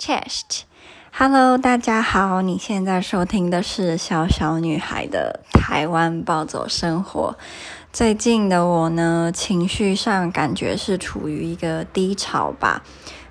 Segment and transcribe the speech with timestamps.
[0.00, 7.36] Chest，Hello，大家好，你现在收听的是小小女孩的台湾暴走生活。
[7.92, 12.82] 最近的我呢，情绪上感觉是处于一个低潮吧，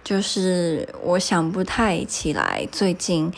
[0.03, 3.33] 就是我想不太起来最近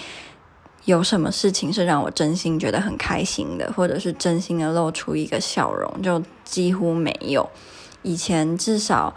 [0.83, 7.49] 有什么事情是让我真心觉得很开心的，或者是真心的露出一个笑容，就几乎没有。
[8.01, 9.15] 以前至少。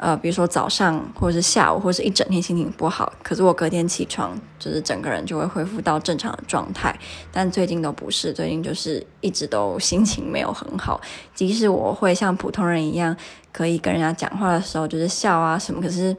[0.00, 6.98] 呃，比如说早上或者是下午，或者是一整天心情不好，可是我隔天起床，就是整个人就会恢复到正常的状态。
[7.30, 10.98] 但最近都不是，最近就是一直都心情没有很好。
[11.34, 13.14] 即使我会像普通人一样，
[13.52, 16.16] 可以跟人家讲话的时候就是笑啊什么，可是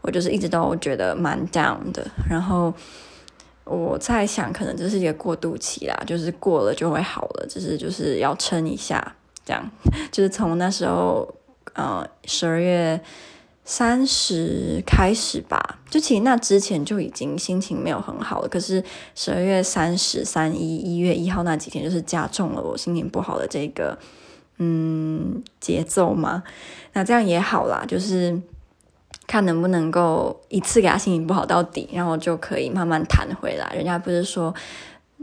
[0.00, 2.10] 我就是一直都觉得蛮 down 的。
[2.30, 2.72] 然后
[3.64, 9.14] 我在想，可能这是一个过渡期啦，就是过了就会好了，只是就是要撑一下，
[9.44, 9.70] 这样。
[10.10, 11.34] 就是从那时候。
[11.78, 13.00] 呃，十二月
[13.64, 18.48] 三十开始吧，就其实那之前就已经心情没有很好了。
[18.48, 18.82] 可是
[19.14, 23.96] 十二月三十、三一、一月一号那几天，就是加重了我心情不好的这个
[24.56, 26.42] 嗯节奏嘛。
[26.94, 28.36] 那这样也好啦，就是
[29.28, 33.72] 看能不能够一次给他心情不好到底，然后就可以慢慢弹回来。
[33.72, 34.52] 人家不是说，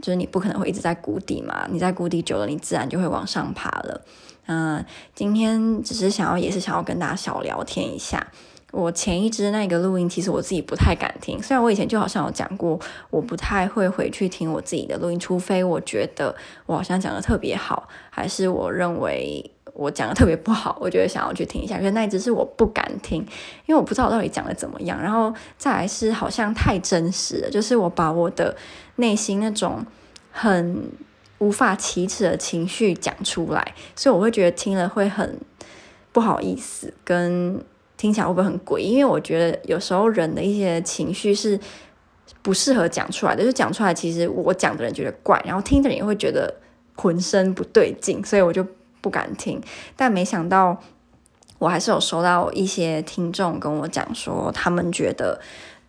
[0.00, 4.00] 就是你不可能会一直在谷底嘛，你在谷底久了，你自然就会往上爬了。
[4.46, 8.26] 嗯、今天只是想要，也是想要跟大家小聊天一下。
[8.72, 11.42] 我前一支那个录音，其实我自己不太敢听。
[11.42, 12.78] 虽然我以前就好像有讲过，
[13.10, 16.34] 我不太会回去听我自己的录音，除非我觉得
[16.66, 21.78] 我好像讲的特别好，还是我认为我讲的特别不好，我觉得想要去听一下。
[21.78, 23.20] 可是那一支是我不敢听，
[23.66, 25.00] 因为我不知道我到底讲的怎么样。
[25.00, 28.54] 然后再来是好像太真实了，就是我把我的
[28.96, 29.86] 内心那种
[30.30, 30.90] 很。
[31.38, 35.38] 无法启齿的情绪讲出来，所以我会觉得听了会很
[36.12, 37.62] 不好意思，跟
[37.98, 38.92] 听起来会不会很诡异？
[38.92, 41.60] 因为我觉得有时候人的一些情绪是
[42.40, 46.54] 不适合讲出来的，就讲出来其实我讲的人觉得怪，然后听的人也会觉得
[46.94, 48.66] 浑身不对劲，所以我就
[49.02, 49.60] 不敢听。
[49.94, 50.80] 但没想到
[51.58, 55.38] 我还是有收到一些听众跟我讲说，他们觉得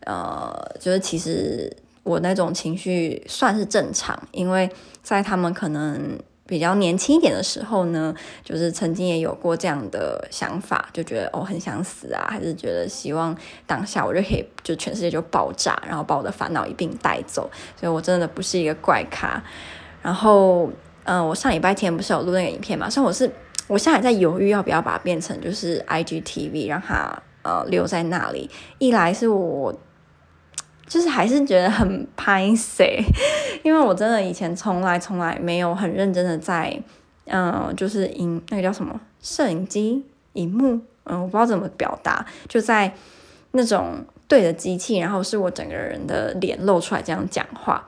[0.01, 1.75] 呃，就是其实。
[2.07, 4.69] 我那种情绪算是正常，因为
[5.03, 13.35] 在他们可能比较年轻一点的时候呢，就是曾经也有过这样的想法，就觉得哦很想死啊，还是觉得希望
[13.65, 17.49] 当下我就可以就全世界就爆炸，然后把我的烦恼一并带走。
[17.77, 19.43] 所以我真的不是一个怪咖。
[20.01, 20.71] 然后，
[21.03, 22.89] 嗯、我上礼拜天不是有录那个影片嘛？
[22.89, 23.29] 所以我是
[23.67, 28.49] 我现在还在犹豫要不要把它变成就是 IGTV，让它呃留在那里。
[28.77, 29.77] 一来是我。
[30.87, 33.03] 就是还是觉得很拍谁，
[33.63, 36.81] 因为我真的以前从来从来没有很认真的在，
[37.25, 40.03] 嗯、就是影那个叫什么摄影机、
[40.33, 42.93] 荧幕，嗯，我不知道怎么表达，就在
[43.51, 47.87] 那种对着机器，然后是我整个人的脸露出来这样讲话。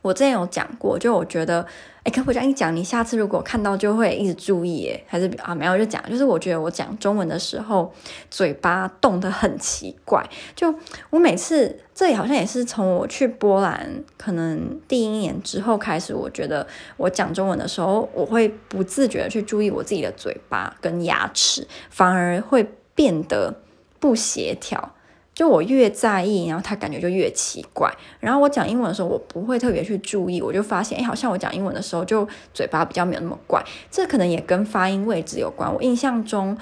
[0.00, 1.66] 我之前有讲过，就我觉得。
[2.04, 2.74] 哎，可不这样一讲？
[2.74, 7.92] 你下次如果看到就会一直注意，哎，还是啊没有就讲，就是我觉得我讲中文的时候
[8.28, 10.74] 嘴巴动得很奇怪，就
[11.10, 23.54] 我每次这里好像也是从我去波兰可能第一年之后开始，我觉得我讲中文的时候，我会不自觉的去注意我自己的嘴巴跟牙齿，反而会变得
[24.00, 24.92] 不协调。
[25.34, 27.90] 就我越在意，然后他感觉就越奇怪。
[28.20, 33.64] 然后我讲英文的时候，我不会特别去注意，我就发现，哎，好像我讲英文的时候，就嘴巴比较没有那么怪。
[33.90, 35.72] 这可能也跟发音位置有关。
[35.72, 36.56] 我印象中，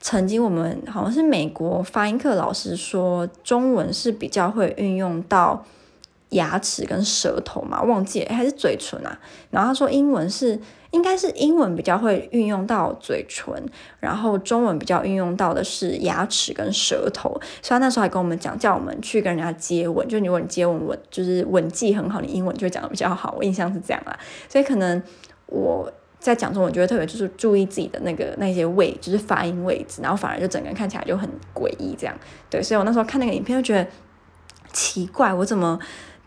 [0.00, 5.64] 曾经我们好像是美国发音课老师说，中文是比较会运用到
[6.30, 9.18] 牙齿跟舌头嘛，忘记，还是嘴唇啊？
[9.50, 10.60] 然后他说英文是。
[10.90, 13.52] 应该是英文比较会运用到嘴唇，
[14.00, 17.38] 然后中文比较运用到的是牙齿跟舌头。
[17.60, 23.34] 所以那时候还跟我们讲，叫我们去跟人家接吻，就如果你接吻吻就是吻技很好，你英文就会讲得比较好。
[23.36, 24.18] 我印象是这样啦，
[24.48, 25.02] 所以可能
[25.44, 32.16] 我在讲中文就会特别就是注意自己的那个那些位，就是发音位置，然后反而就整个人看起来就很诡异这样。
[32.48, 33.86] 对，所以我那时候看那个影片就觉得
[34.72, 35.78] 奇怪，我怎么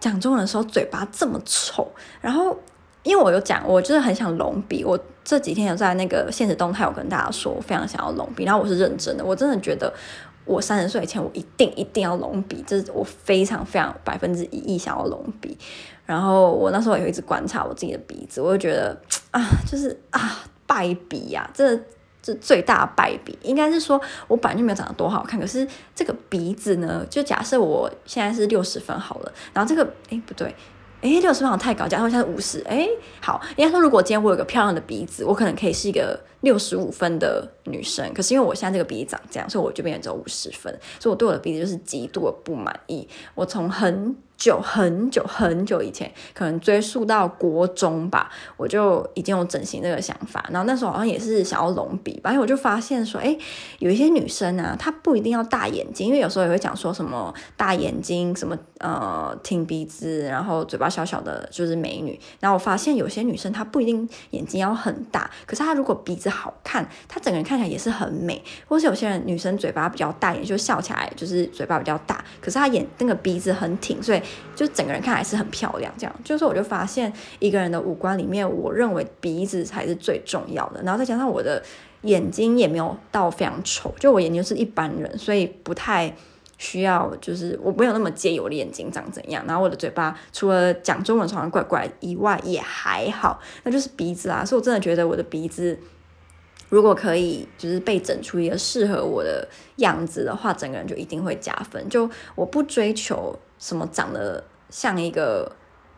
[0.02, 1.90] 讲中文的时候嘴巴这么丑，
[2.20, 2.58] 然后。
[3.04, 4.86] 因为我有讲，我就是很想隆鼻。
[4.86, 8.44] 我这几天有在那个现实动态，有跟大家说，我非常想要隆鼻。
[8.44, 9.92] 然后我是认真的，我真的觉得
[10.46, 15.58] 我三十岁以前，我一定一定要隆鼻，这是我非常非常百分之一亿想要隆鼻。
[16.06, 18.96] 然后我那时候也有一直观察我自己的鼻子，我就觉得
[19.32, 21.76] 啊，就是啊败笔呀，这
[22.22, 23.38] 这最大败笔。
[23.42, 30.56] 应该是说我本来就没有长得多好看，可是这个鼻子呢，就假设我现在是六十分好了，然后这个哎不对。
[31.02, 32.88] 哎，六十分好像太高，假如说现在五十，哎，
[33.22, 43.08] 好，应该说如果今天我有个漂亮的鼻子，我可能可以是一个六十五分的女生，可是因为我现在这个鼻子长这样，所以我就变成只有五十分，所以我对我的鼻子就是极度的不满意。
[43.36, 50.44] 我从很久很久很久以前，可能追溯到国中吧，我就已经有整形这个想法。
[50.52, 53.38] 然后那时候好像也是想要隆鼻吧，因为我就发现说，哎，
[53.78, 62.20] 有一些女生啊，她不一定要大眼睛，因为有时候也会讲说什么大眼睛，什么呃挺鼻子，然后嘴巴小小的，就是美女。
[62.40, 68.44] 然后我发现有些女生她不一定眼睛要很大，可是她如果鼻子好看，她整个人看起来也是很美。
[68.68, 74.22] 或是有些人女生嘴巴比较大，也就笑起来就是嘴巴比较大，可是她眼那个鼻子很挺，所以。
[74.54, 80.80] 就整个人看起来是很漂亮，这样就是我就发现一个人的五官里面，我认为鼻子才是最重要的。
[80.84, 81.60] 然后再加上我的
[82.04, 86.14] 眼睛也没有到非常丑，就我眼睛是一般人，所以不太
[86.60, 89.44] 需要，就是我没有那么介意我的眼睛长怎样。
[89.48, 94.46] 然后我的嘴巴除了讲中文常常怪怪以外也还好，那就是鼻子啊。
[94.46, 95.80] 所以我真的觉得我的鼻子
[96.72, 101.88] 如果可以就是被整出一个适合我的样子的话，整个人就一定会加分。
[101.88, 103.38] 就我不追求。
[103.60, 105.56] 什么长得像一个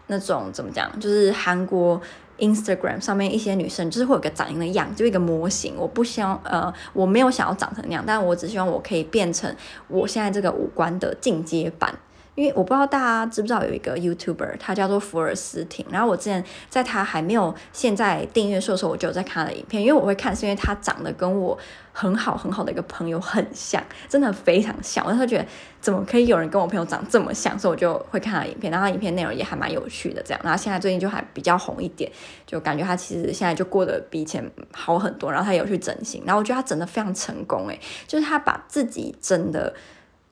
[0.07, 0.99] 那种怎么讲？
[0.99, 2.01] 就是韩国
[2.37, 5.75] Instagram 上面一些女生，就是会有个长一个样，就一个模型。
[5.77, 9.55] 我不希望呃，我没有想要长成那样，但我只希望我可以变成
[9.87, 11.97] 我现在这个五官的进阶版。
[12.35, 15.85] 因为我不知道大家知不知道有一个 YouTuber，他叫做福尔斯汀。
[15.91, 19.83] 然后我之前在他还没有现在订阅数的时候，我就有在看他的影片。
[19.83, 21.55] 因为我会看，是因为他长得跟我
[21.91, 25.05] 很好很好的一个朋友很像，真的非常像。
[25.05, 25.45] 我就觉得
[25.79, 28.71] 怎么可以有人跟我朋友长这么像，所以我就会看他的影片。
[28.71, 30.41] 然后影片内容也还蛮有趣的，这样。
[30.43, 32.11] 然后现在最近就还比较红一点，
[32.47, 35.31] 就感觉他其实现在就过得比以前好很多。
[35.31, 39.75] 然后他有去整形，然后我觉得他整得非常成功，诶，就是他把自己真的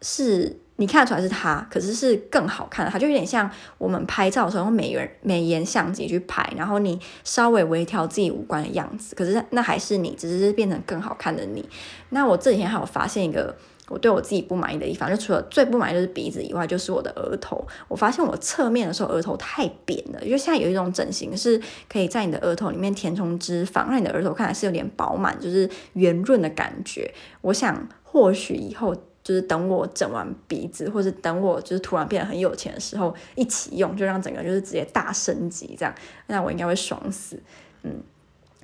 [0.02, 0.58] 是。
[0.82, 2.92] 你看得出来是他，可是是更好看的。
[2.92, 3.48] 他就有点像
[3.78, 11.64] 我们拍照的时候用美颜美颜相机去拍，然后你稍微微调自己五官的样子，可是那还是你，只是变成更好看的你。
[12.10, 13.56] 那我这几天还有发现一个
[13.90, 17.64] 我对我自己不满意的地方，就除了最不满意就是鼻子以外，就是我的额头。
[17.88, 27.14] 我发现我侧面的时候额头太扁了，因为现在有一种整形是可以在你的额头里面填充脂肪，让你的额头看来是有点饱满，就是圆润的感觉。
[27.42, 28.96] 我想或许以后。
[29.24, 35.94] 就是等我整完鼻子，或是等我就是突然变得很有钱的时候，一起用，就让整个就是直接大升级这样，
[36.28, 37.40] 那我应该会爽死。
[37.84, 38.02] 嗯，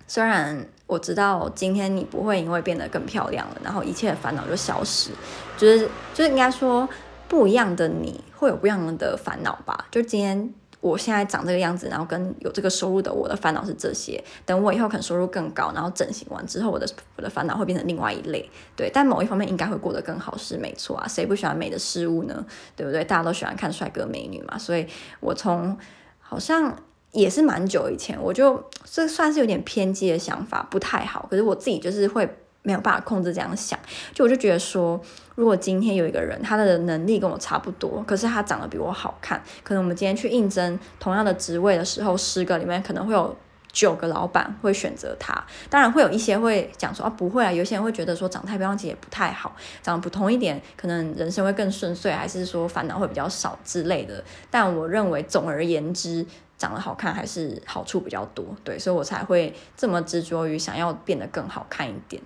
[0.07, 5.12] 虽然我知道今天你不会因为变得更漂亮了，然后一切烦恼就消失，
[5.57, 6.88] 就是就是应该说
[7.27, 10.54] 不一样的你会有不一样的烦恼吧，就今天。
[10.79, 14.24] 我现在长这个样子，然后跟有这个收入的我的烦恼是这些。
[14.45, 18.50] 等我以后可能收入更高，然后整形完之后，我的我的烦恼会变成另外一类。
[18.75, 21.07] 对，但某一方面应该会过得更好，是没错啊。
[21.07, 22.45] 谁不喜欢美的事物呢？
[22.75, 23.03] 对不对？
[23.03, 24.57] 大家都喜欢看帅哥美女嘛。
[24.57, 24.85] 所以
[25.19, 25.77] 我从
[26.19, 26.77] 好像
[27.12, 31.27] 也是蛮久以前，我就这算是有点偏激的想法，不太好。
[31.30, 32.30] 可是我自己就是会。
[32.68, 33.80] 没有办法控制这样想，
[34.14, 35.00] 就我就觉得说，
[35.36, 43.34] 如果今天有一个人，他的能力跟我差不多，可是他长得比我好看，可能我们今天去应征同样的职位的时候，十个里面可能会有
[43.72, 45.34] 九个老板会选择他。
[45.69, 54.22] 当然会有一些会讲说啊，不会啊，有些人会觉得说长太漂亮其实也不太好，长得普通一点，可能人生会更顺遂，还是说烦恼会比较少之类的。
[54.52, 56.25] 但我认为总而言之，
[56.58, 62.19] 长得好看还是好处比较多，对，所以我才会这么执着于想要变得更好看一点。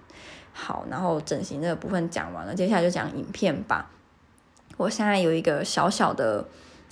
[0.53, 3.89] 好，然后整形这个部分讲完了，接下来就讲影片吧。
[4.77, 6.45] 我现在有一个小小的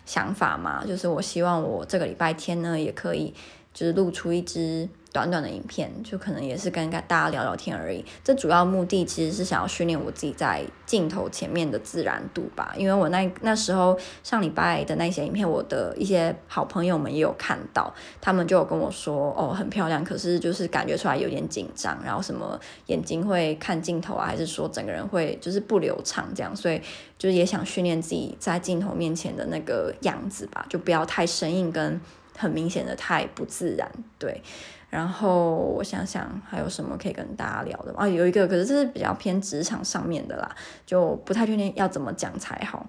[0.05, 3.33] 想法嘛，就是我希望我这个礼拜天呢，也可以
[3.79, 4.89] 就是露出一支。
[5.11, 8.05] 短短的影片，就可能也是跟大家聊聊天而已。
[8.23, 12.75] 这主要目的其实是想要训练我自己在镜头前面的自然度吧。
[12.77, 26.79] 因为我那那时候上礼拜的那些影片，我的一些好朋友们也有看到，他们就有跟我说，哦，很漂亮，可是就是感觉出来有点紧张，然后什么眼睛会看镜头啊，还是说整个人会就是不流畅这样，所以
[27.17, 31.99] 就是也想训练自己在镜头面前的那个样子吧，就不要太生硬跟
[32.39, 34.41] 很明显的太不自然，对。
[34.89, 38.07] 然后我想想还有什么可以跟大家聊的啊？
[38.07, 40.49] 有一个，可是这是比较偏职场上面的啦，
[40.83, 42.87] 就不太确定要怎么讲才好。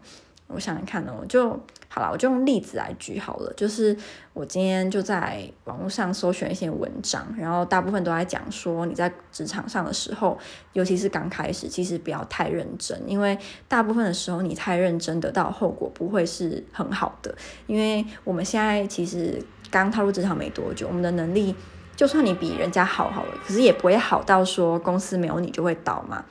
[0.53, 1.51] 我想想看呢，我就
[1.89, 3.53] 好了，我就用例子来举好了。
[3.57, 3.97] 就是
[4.33, 10.39] 我今天就在网络上搜寻一些文章，然后大部分都在讲说你在职场上的时候，
[10.73, 13.39] 尤其是刚开始，其实不要太认真，因为
[13.69, 17.35] 大部分的时候你太认真得到后果不会是很好的。
[17.67, 21.55] 因为我们现在其实刚踏入职场没多久，我们的能力。
[21.97, 26.25] 就算你比人家好好了，可是也不会好到说公司没有你就会倒嘛，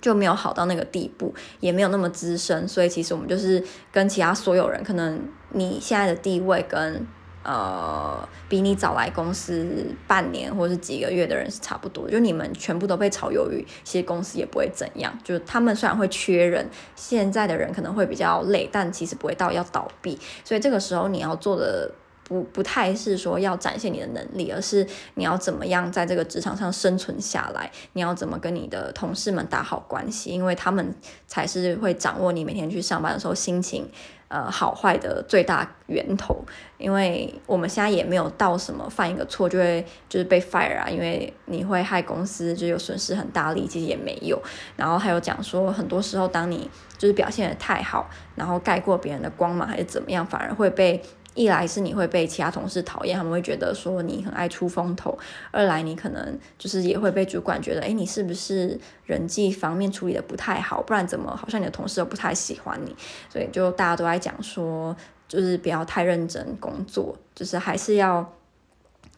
[0.00, 3.62] 就没有好到那个地步，也没有那么资深，所以其实我们就是
[3.92, 7.06] 跟其他所有人，可能你现在的地位跟
[7.44, 15.16] 呃，比你早来公司半年或是几个月的人是差不多，就你们全部都被炒鱿鱼，其实公司也不会怎样。
[15.24, 20.18] 就是他们虽然会缺人，现在的人可能会比较累，但其实不会到要倒闭。
[20.44, 21.90] 所以这个时候你要做的
[22.28, 30.94] 不不太是说要展现你的能力，而是你要怎么样在这个职场上生存下来，你要怎么跟你的同事们打好关系，因为他们
[31.26, 33.88] 才是会掌握你每天去上班的时候心情。
[34.30, 36.36] 呃，好坏的最大源头，
[36.76, 44.38] 因为我们现在也没有到什么犯一个错就会就是被 fire 啊，因为你会害公司就有损失很大力，其实也没有。
[44.76, 51.02] 然后还有讲说，很多时候当你就是表现得太好，然后盖过别人的光芒还是怎么样，反而会被。
[51.38, 55.16] 一来是你会被其他同事讨厌，他们会觉得说你很爱出风头；
[55.52, 60.82] 二来你可能就是也会被主管觉得，哎，你是不是人际方面处理的不太好？
[60.82, 62.96] 不然怎么好像你的同事都不太喜欢你？
[63.30, 64.96] 所以就大家都在讲说，
[65.28, 68.32] 就是不要太认真工作，就是还是要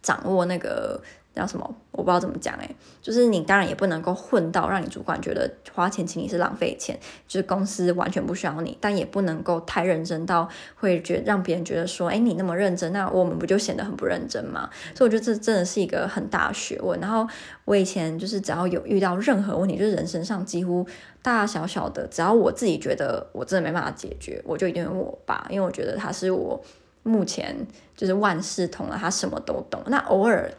[0.03, 1.03] 掌握那个。
[1.41, 1.75] 叫什么？
[1.93, 2.71] 我不知道怎么讲哎，
[3.03, 14.71] 就是你当然也不能够混到让你主管觉得花钱请你是浪费钱，就是公司完全不需要你，但也不能够太认真到会觉让别人觉得说，哎，你那么认真，那我们不就显得很不认真吗？
[14.95, 16.99] 所以我觉得这真的是一个很大的学问。
[17.01, 17.27] 然后
[17.65, 20.87] 我以前就是只要有遇到任何问题，就是人身上几乎
[21.23, 26.63] 大大小小的，只要我自己觉得我真的没办法解决，我就一定会问我爸，因为我觉得他是我
[27.03, 27.55] 目前
[27.97, 29.83] 就是万事通了，他什么都懂。
[29.87, 30.51] 那偶尔。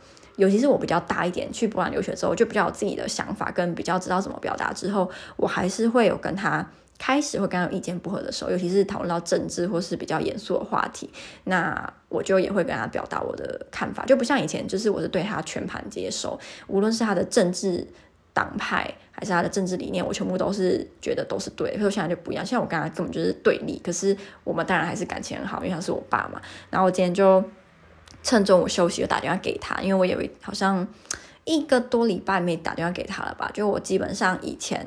[0.41, 5.07] 尤其是我比较大一点，去波兰留学之后，就比较有自己的想法，跟比较知道怎么表达之后，
[5.37, 6.67] 我还是会有跟他
[6.97, 11.07] 开始会跟他有意见不合的时候，尤其是讨论到政治或是比较严肃的话题，
[11.43, 17.87] 那我就也会跟他表达我的看法，就不像以前，就是我是对他全盘接受，无论是他的政治
[18.33, 21.77] 党派还是他的政治理念，我全部都是觉得都是对的。
[21.77, 26.41] 可是现在就不一样，现在我跟他根本就是对立，可是我们当然还是感情很好，因为他是我爸嘛。
[26.71, 27.43] 然后我今天就。
[28.23, 30.87] 趁中午休息，就打电话给他，因为我以为好像
[31.43, 33.49] 一个多礼拜没打电话给他了吧。
[33.53, 34.85] 就我基本上以前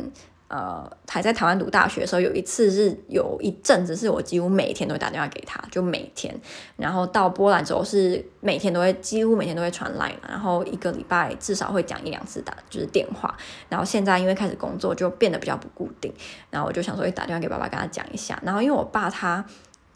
[0.49, 6.33] 呃还在台湾读大学的时候，有一次是有一阵子是我几乎每天都会打电话给他，就每天。
[6.77, 13.37] 然后到波兰之后是每天都会，几乎每天都会传 line，然后一个礼拜至少会讲一两次打就是电话。
[13.69, 16.13] 然后现在因为开始工作，就变得比较不固定。
[16.51, 18.41] 然后我就想说，打电话给爸爸跟他讲一下。
[18.45, 19.45] 然后因为我爸他。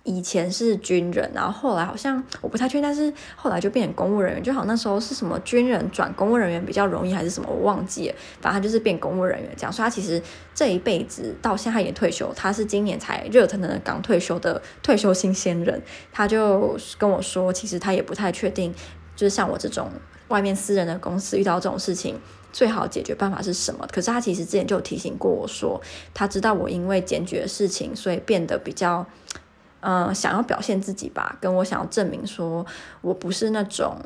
[0.04, 9.72] 以前是军人，然后后来好像我不太确定，但是后来就变成公务人员，就好像那时候是什么军人转公务人员比较容易，还是什么我忘记了，反正他就是变公务人员这样。
[9.72, 10.22] 所以他其实
[10.54, 15.82] 这一辈子到现在也退休，他是今年才热腾腾的刚退休的退休新鲜人。
[16.10, 18.72] 他就跟我说，其实他也不太确定，
[19.14, 19.90] 就是像我这种
[20.28, 22.18] 外面私人的公司遇到这种事情，
[22.50, 23.86] 最好解决办法是什么？
[23.92, 25.78] 可是他其实之前就提醒过我说，
[26.14, 29.04] 他知道我因为检举的事情，所以变得比较。
[29.80, 32.66] 嗯，想要表现自己吧，跟我想要证明说
[33.00, 33.96] 我不是那种，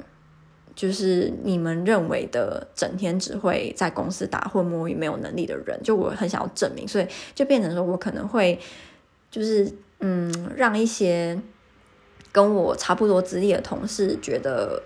[0.74, 5.80] 就是你们认为的整天只会在公司打混摸鱼、没有能力的人。
[5.82, 8.60] 就我很想要证明，所以就变成说我可能会，
[9.30, 11.40] 就是嗯，让一些
[12.30, 14.82] 跟我差不多资历的同事觉得，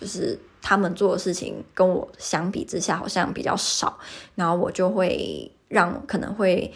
[0.00, 3.98] 就是他们做的事情跟我相比之下好像比较少，
[4.34, 6.72] 然后我就会让可能会。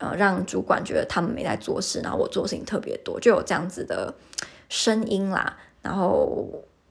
[0.00, 4.12] 呃，让主管觉得他们没在做事，然后我做事情特别多，就有这样子的
[4.70, 5.58] 声音啦。
[5.82, 6.48] 然后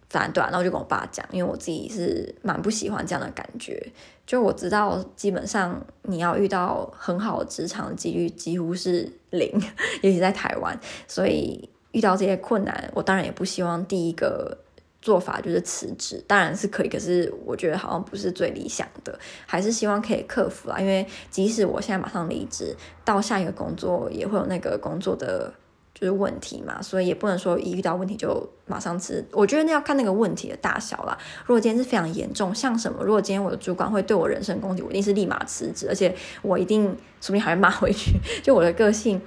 [0.09, 3.91] 反对，然后就跟我爸讲，因为我自己是蛮不喜欢这样的感觉。
[4.27, 9.51] 就我知道，基本上你要遇到很好的职场几率几乎是零，
[10.03, 10.79] 尤其在台湾。
[11.07, 14.55] 所以遇到这些困难，我当然也不希望第一个。
[15.01, 20.77] 做法就是辞职，当然是可以，可是我觉得好像不是最理想的，还是希望可以克服啦。
[20.77, 22.75] 因为即使我现在马上离职，
[23.05, 25.53] 到下一个工作也会有那个工作的
[25.93, 29.25] 就是问题嘛，所以也不能说一遇到问题就马上辞。
[29.31, 31.17] 我觉得那要看那个问题的大小啦。
[31.45, 36.83] 如果今天是非常严重，像什么，如果今天我的主管会对我人身攻击，我一定是立马辞职，而且我一定
[37.21, 38.19] 说不定还会骂回去。
[38.43, 39.21] 就我的个性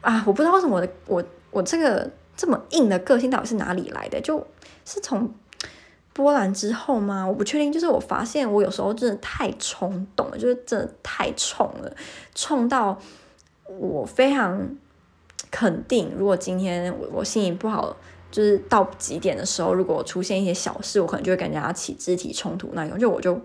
[0.00, 4.44] 啊，我不知道为什么我的我我这个这么硬的个性到底是哪里来的，就。
[4.84, 5.32] 是从
[6.12, 7.26] 波兰之后吗？
[7.26, 7.72] 我不确定。
[7.72, 11.94] 就是我发现我有时候真的太冲动了，就是真的太冲了，
[12.34, 12.98] 冲到
[13.66, 14.76] 我非常
[15.50, 17.96] 肯定，如果今天我我心情不好，
[18.30, 23.40] 就是到极点的时候，如果出现一些小事，我可能就会跟人家起肢体冲突那种，就我就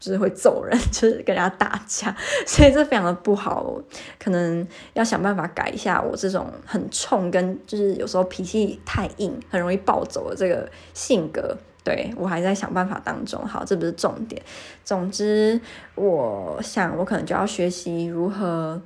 [0.00, 2.16] 就是会揍人， 就是跟人家打架，
[2.46, 3.80] 所以这非常的不好，
[4.18, 11.56] 可能要想办法改一下我这种很冲跟就是有时候脾气太硬，很容易暴走的这个性格。
[11.82, 14.40] 对，我还在想办法当中，好，这不是重点。
[14.84, 15.58] 总之，
[15.94, 18.80] 我想我可能就要学习如何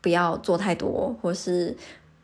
[0.00, 1.76] 不要做太多，或是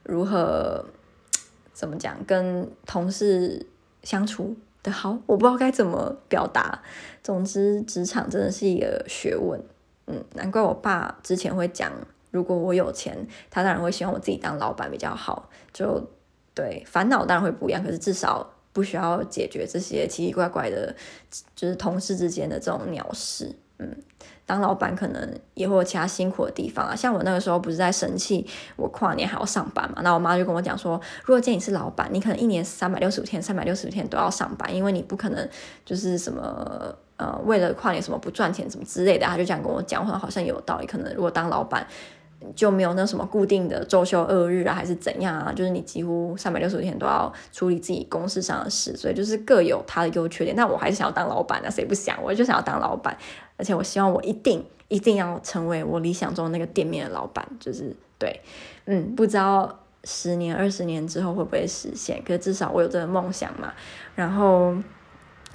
[0.05, 0.85] 如何
[1.75, 3.67] 怎么讲，跟同事
[4.05, 4.57] 相处
[4.91, 6.83] 好，我不知道该怎么表达。
[7.23, 9.61] 总之，职场真的是一个学问。
[10.07, 11.93] 嗯，难怪我爸之前会讲，
[12.31, 15.51] 如果我有钱，他当然会希望我自己当老板比较好。
[15.73, 16.03] 就
[16.55, 20.95] 对，烦恼当然会不一样，可是至少不需要解决这些奇奇怪怪的，
[21.55, 23.55] 就是同事之间的这种鸟事。
[23.79, 23.97] 嗯。
[24.47, 30.01] 当老板可能也会有其他辛苦的地方啊，像我那个时候不是在生气，我跨年还要上班嘛？
[30.03, 35.49] 那我妈就跟我讲说，如果见你是老板，你可能一年三百六十五天，三百六十五天都要上班，因为你不可能
[35.85, 40.87] 就是什么呃，为了跨年什么不赚钱什么之类的，她就这样跟我讲，我好像有道理。
[40.87, 41.85] 可能如果当老板
[42.55, 45.53] 就没有那什么固定的周休二日啊，还是怎样啊？
[45.53, 50.55] 就是你几乎三百六十五天都要处理自己公司上的事，所以就是各有它的优缺点。
[50.55, 52.23] 但我还是想要当老板啊，谁不想？
[52.23, 53.17] 我就想要当老板。
[53.57, 58.41] 而且我希望我一定一定要成为我理想中那个店面的老板，就是对，
[58.85, 63.73] 嗯，不知道十年、二十年之后会不会实现，可是至少我有这个梦想嘛。
[64.15, 64.77] 然后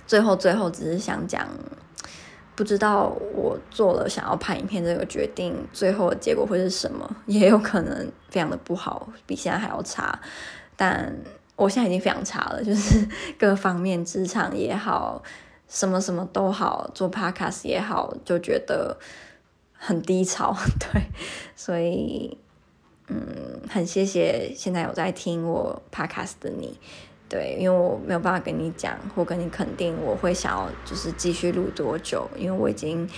[0.05, 1.47] 最后最后只是想讲，
[2.55, 10.19] 不知道我做了想要拍影片这个决定，最后的结果会是什么，也有可能非常的不好，比现在还要差。
[10.75, 11.15] 但
[11.55, 13.07] 我现在已经非常差了，就是
[13.39, 15.23] 各方面职场也好。
[15.73, 18.97] 什么什么都好，做 podcast 也好，就觉得
[19.71, 21.01] 很低潮， 对，
[21.55, 22.37] 所以
[23.07, 23.17] 嗯，
[23.69, 26.77] 很谢谢现在有在听我 podcast 的你，
[27.29, 33.09] 对，因为我没有办法跟你讲或跟你肯定我会想要就是继续录多久，因为我已经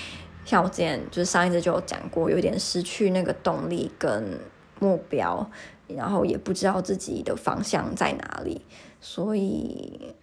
[0.45, 4.39] 像我之前就是上一次就有讲过，有点失去那个动力跟
[4.79, 5.49] 目标，
[5.87, 8.61] 然后也不知道自己的方向在哪里，
[9.01, 10.13] 所以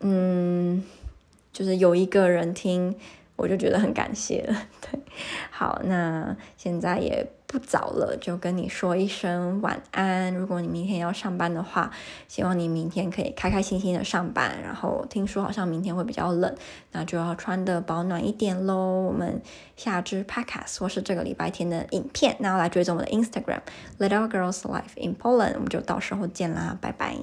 [0.00, 0.84] 嗯。
[1.52, 2.94] 就是有一个人听，
[3.36, 4.56] 我就觉得很感谢了。
[4.80, 5.00] 对，
[5.50, 10.32] 好，那现在也不早了，就跟你说一声晚安。
[10.32, 11.90] 如果你明天要上班的话，
[12.28, 14.62] 希望你明天可以开开心心的上班。
[14.62, 16.54] 然后听说好像明天会比较冷，
[16.92, 19.02] 那就要穿得保暖一点喽。
[19.02, 19.42] 我们
[19.76, 23.62] 下支 podcast 或是这个礼拜天的影片，那要来追踪我的 Instagram
[23.98, 27.16] Little Girls Life in Poland，我们就到时候见啦，拜拜。